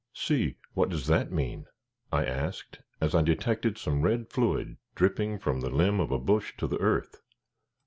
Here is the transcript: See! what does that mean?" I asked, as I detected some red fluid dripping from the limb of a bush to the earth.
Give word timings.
See! 0.15 0.57
what 0.73 0.89
does 0.89 1.05
that 1.05 1.31
mean?" 1.31 1.67
I 2.11 2.25
asked, 2.25 2.79
as 2.99 3.13
I 3.13 3.21
detected 3.21 3.77
some 3.77 4.01
red 4.01 4.29
fluid 4.31 4.77
dripping 4.95 5.37
from 5.37 5.61
the 5.61 5.69
limb 5.69 5.99
of 5.99 6.09
a 6.09 6.17
bush 6.17 6.53
to 6.57 6.65
the 6.65 6.79
earth. 6.79 7.21